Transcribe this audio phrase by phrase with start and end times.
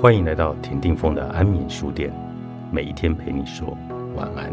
[0.00, 2.10] 欢迎来到田定峰的安眠书店，
[2.72, 3.76] 每一天陪你说
[4.16, 4.50] 晚安。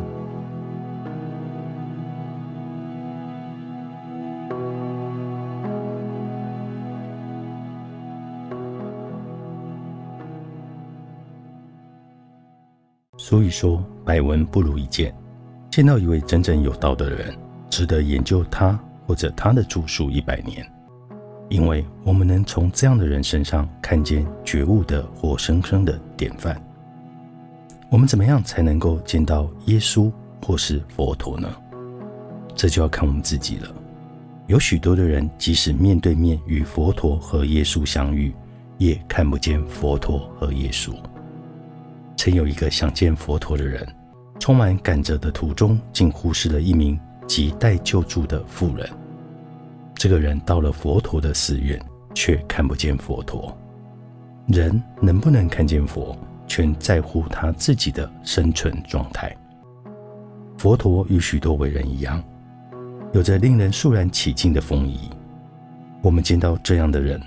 [13.17, 15.15] 所以说，百闻不如一见。
[15.71, 17.33] 见到一位真正有道的人，
[17.69, 20.76] 值得研究他或者他的著述一百年。
[21.49, 26.61] 因为我们能从这样的人身上看见觉悟的活生生的典范。
[27.89, 31.49] 我们怎么样才能够见到耶稣或是佛陀呢？
[32.53, 33.73] 这就要看我们自己了。
[34.47, 38.33] 有许多的人，即使面对面与佛陀和耶稣相遇，
[38.77, 40.93] 也看不见佛陀和耶稣。
[42.17, 43.87] 曾有一个想见佛陀的人，
[44.39, 48.89] 充满赶着的途中，竟忽视了一名亟待救助的妇人。
[49.97, 53.55] 这个人到了佛陀的寺院，却看不见佛陀。
[54.45, 56.15] 人能不能看见佛，
[56.47, 59.35] 全在乎他自己的生存状态。
[60.55, 62.23] 佛陀与许多伟人一样，
[63.11, 65.09] 有着令人肃然起敬的风仪。
[66.03, 67.19] 我们见到这样的人，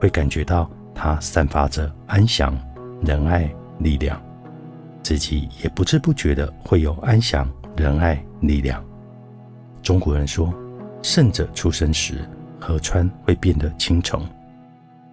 [0.00, 2.58] 会感觉到他散发着安详、
[3.02, 4.20] 仁爱、力量，
[5.00, 8.84] 自己也不知不觉的会有安详、仁爱、力量。
[9.80, 10.52] 中国人说。
[11.06, 12.28] 圣者出生时，
[12.60, 14.20] 河川会变得清澄，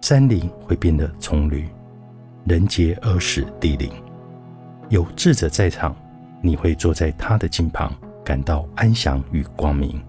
[0.00, 1.68] 山林会变得葱绿，
[2.46, 3.88] 人杰而使地灵。
[4.88, 5.94] 有智者在场，
[6.42, 10.02] 你会坐在他的近旁，感到安详与光明。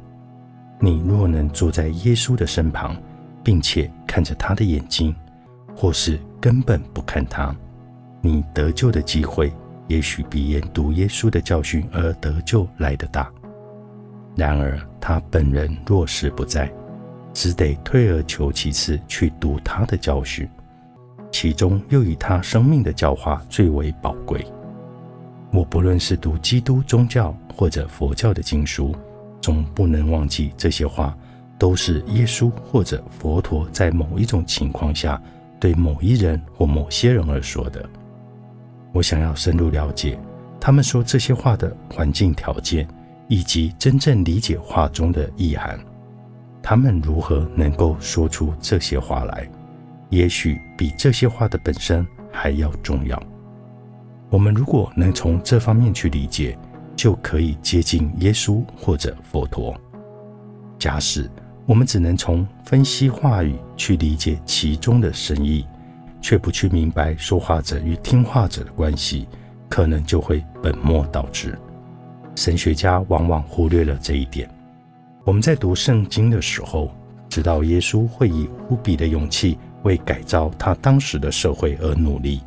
[0.80, 2.98] 你若能坐在耶稣的身旁，
[3.44, 5.16] 并且看着他的眼睛，
[5.78, 7.56] 或是根本不看他，
[8.22, 9.54] 你得救的机会，
[9.88, 13.32] 也许比研读耶稣的教训而得救来得大。
[14.36, 16.68] 然而，他本人若是不在，
[17.32, 20.50] 只得退而求其次去读他的教训，
[21.32, 24.44] 其中又以他生命的教化最为宝贵。
[25.54, 28.96] 我不论是读基督宗教或者佛教的经书，
[29.40, 31.16] 总不能忘记这些话
[31.60, 35.22] 都是耶稣或者佛陀在某一种情况下
[35.60, 37.88] 对某一人或某些人而说的。
[38.92, 40.18] 我想要深入了解
[40.60, 42.88] 他们说这些话的环境条件。
[43.28, 45.80] 以及真正理解话中的意涵，
[46.62, 49.50] 他们如何能够说出这些话来，
[50.10, 53.22] 也许比这些话的本身还要重要。
[54.30, 56.58] 我们如果能从这方面去理解，
[56.96, 59.76] 就可以接近耶稣或者佛陀。
[60.78, 61.30] 假使
[61.66, 65.66] 我们只能从分析话语去理解其中的深意，
[66.22, 69.28] 却不去明白说话者与听话者的关系，
[69.70, 71.58] 可能就会本末倒置。
[72.36, 74.50] 神学家往往忽略了这一点。
[75.24, 76.94] 我们在读圣经的时候，
[77.30, 82.42] 知道耶稣会以无比的勇气为改造他当时的社会而努力。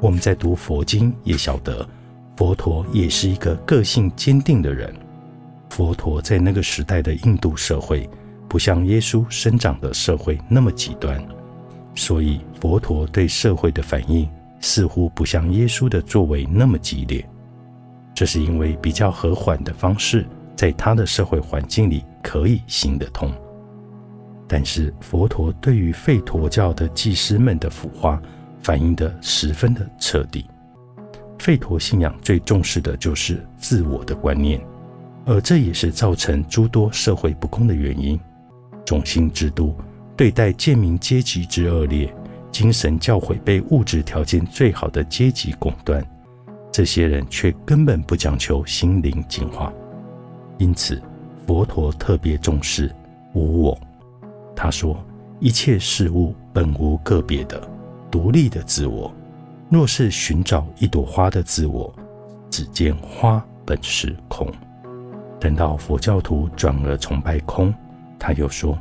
[0.00, 1.88] 我们在读佛经，也晓得
[2.36, 4.92] 佛陀也是一个个性坚定的人。
[5.70, 8.08] 佛陀在那个时代的印度社会，
[8.48, 11.24] 不像耶稣生长的社会那么极端，
[11.94, 14.28] 所以佛陀对社会的反应
[14.60, 17.24] 似乎不像耶稣的作为那么激烈。
[18.14, 23.32] 这是因为比较和缓的方式，在他的社会环境里可以行得通。
[24.46, 28.22] 但是佛陀对于吠陀教的祭师们的腐化，
[28.62, 30.46] 反映得十分的彻底。
[31.38, 34.60] 吠陀信仰最重视的就是自我的观念，
[35.24, 38.18] 而这也是造成诸多社会不公的原因。
[38.84, 39.74] 种姓制度
[40.16, 42.14] 对待贱民阶级之恶劣，
[42.52, 46.04] 精神教诲被物质条件最好的阶级垄断。
[46.74, 49.72] 这些人却根本不讲求心灵净化，
[50.58, 51.00] 因此
[51.46, 52.92] 佛陀特别重视
[53.32, 53.78] 无我。
[54.56, 54.98] 他说
[55.38, 57.62] ：“一切事物本无个别的、
[58.10, 59.14] 独立的自我。
[59.70, 61.94] 若是寻找一朵花的自我，
[62.50, 64.52] 只见花本是空。
[65.38, 67.72] 等到佛教徒转而崇拜空，
[68.18, 68.76] 他又说：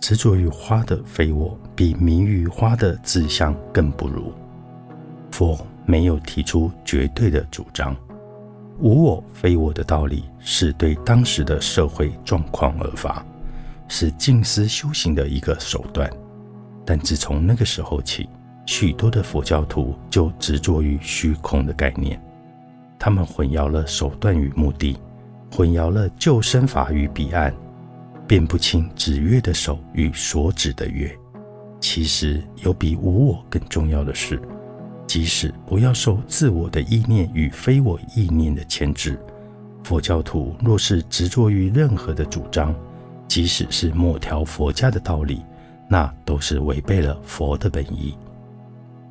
[0.00, 4.32] 执着于花的非我，比迷于花的自相更不如。
[5.30, 5.54] 佛。”
[5.86, 7.96] 没有提出绝对的主张，
[8.80, 13.24] 无我非我的道理是对当时的社会状况而发，
[13.88, 16.10] 是静思修行的一个手段。
[16.84, 18.28] 但自从那个时候起，
[18.66, 22.20] 许多的佛教徒就执着于虚空的概念，
[22.98, 24.96] 他们混淆了手段与目的，
[25.52, 27.54] 混淆了救生法与彼岸，
[28.26, 31.16] 辨不清指月的手与所指的月。
[31.80, 34.40] 其实有比无我更重要的事。
[35.16, 39.18] 即使不要受自我的意念与非我意念的牵制，
[39.82, 42.74] 佛教徒若是执着于任何的主张，
[43.26, 45.42] 即使是某条佛家的道理，
[45.88, 48.14] 那都是违背了佛的本意。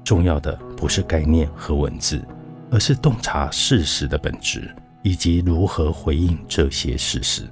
[0.03, 2.23] 重要的不是概念和文字，
[2.69, 4.69] 而是洞察事实的本质，
[5.01, 7.49] 以及如何回应这些事实。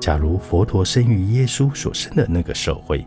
[0.00, 3.06] 假如佛陀生于耶稣所生的那个社会，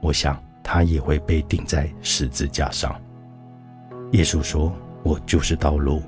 [0.00, 2.92] 我想他也会被钉在十字架上。
[4.12, 4.72] 耶稣说
[5.02, 6.02] ：“我就是道路。”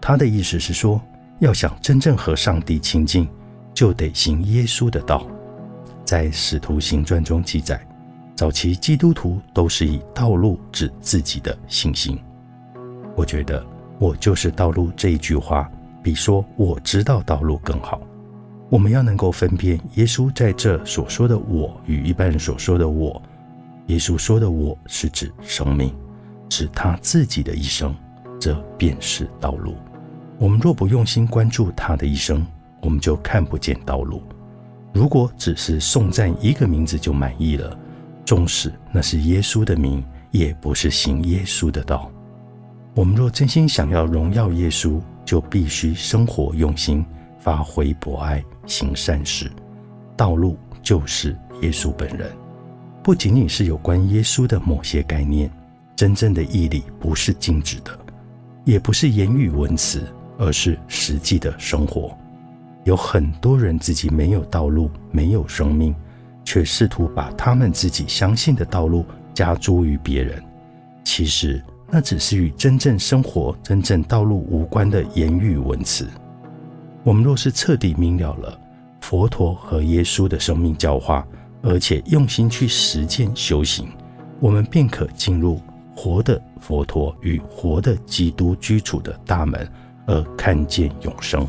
[0.00, 1.00] 他的意思是说，
[1.38, 3.28] 要想真正和上帝亲近，
[3.74, 5.26] 就得行耶稣的道。
[6.04, 7.80] 在《使徒行传》中记载，
[8.34, 12.18] 早期基督徒都是以道路指自己的信心。
[13.14, 13.64] 我觉得
[13.98, 15.70] “我就是道路”这一句话，
[16.02, 18.00] 比说“我知道道路”更好。
[18.68, 23.20] 我们要能够分辨耶稣在这所说的“我”与一般人所说的“我”。
[23.86, 25.92] 耶稣说的“我”是指生命，
[26.50, 27.96] 指他自己的一生，
[28.38, 29.74] 这便是道路。
[30.38, 32.46] 我们若不用心关注他的一生，
[32.82, 34.22] 我们就看不见道路。
[34.92, 37.78] 如果只是颂赞一个名字就满意了，
[38.26, 42.10] 纵使那是耶稣的名，也不是行耶稣的道。
[42.94, 47.02] 我们若真心想要荣耀耶稣，就必须生活用心。
[47.38, 49.50] 发挥博爱，行善事，
[50.14, 52.30] 道路就是耶稣本人。
[53.02, 55.50] 不仅仅是有关耶稣的某些概念，
[56.00, 57.90] 真正的毅力不是静止的，
[58.64, 60.02] 也不是言语文词，
[60.38, 62.16] 而是实际的生活。
[62.84, 65.94] 有很多人自己没有道路，没有生命，
[66.42, 69.04] 却试图把他们自己相信的道路
[69.34, 70.42] 加诸于别人。
[71.04, 76.08] 其实那只是与真正生活、真正道路无关的言语文词。
[77.04, 78.58] 我们若是彻底明了了
[79.02, 81.28] 佛陀和耶稣的生命教化，
[81.60, 83.86] 而且用心去实践修行，
[84.40, 85.60] 我们便可进入
[86.02, 89.70] 活的佛陀与活的基督居处的大门，
[90.06, 91.46] 而看见永生。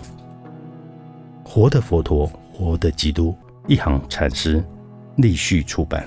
[1.41, 3.33] 活的佛陀，活的基督，
[3.65, 4.61] 一行禅师，
[5.15, 6.05] 立序出版。